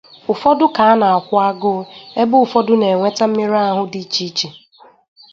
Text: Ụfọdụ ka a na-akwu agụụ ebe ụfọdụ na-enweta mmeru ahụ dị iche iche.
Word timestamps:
Ụfọdụ 0.31 0.65
ka 0.75 0.83
a 0.91 0.93
na-akwu 1.01 1.35
agụụ 1.49 1.81
ebe 2.21 2.35
ụfọdụ 2.43 2.73
na-enweta 2.77 3.23
mmeru 3.27 3.57
ahụ 3.67 3.83
dị 3.91 3.99
iche 4.05 4.23
iche. 4.29 4.47